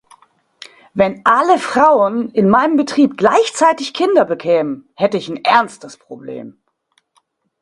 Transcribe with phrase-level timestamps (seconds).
[0.95, 6.59] Wenn alle Frauen in meinem Betrieb gleichzeitig Kinder bekämen, hätte ich ein ernstes Problem.